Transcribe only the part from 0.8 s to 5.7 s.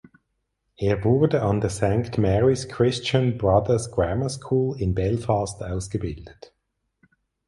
wurde an der St Mary’s Christian Brothers’ Grammar School in Belfast